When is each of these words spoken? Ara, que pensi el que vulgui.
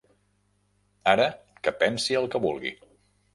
Ara, 1.13 1.27
que 1.67 1.75
pensi 1.85 2.19
el 2.23 2.27
que 2.33 2.43
vulgui. 2.47 2.75